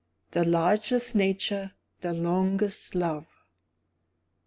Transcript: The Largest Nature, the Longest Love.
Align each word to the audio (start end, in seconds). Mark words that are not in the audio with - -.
The 0.31 0.43
Largest 0.43 1.13
Nature, 1.13 1.73
the 1.99 2.11
Longest 2.11 2.95
Love. 2.95 3.43